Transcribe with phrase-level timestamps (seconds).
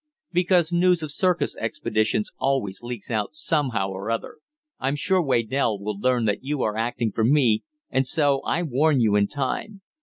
[0.31, 4.37] "Because news of circus expeditions always leaks out somehow or other.
[4.79, 8.99] I'm sure Waydell will learn that you are acting for me, and so I warn
[8.99, 9.83] you in time.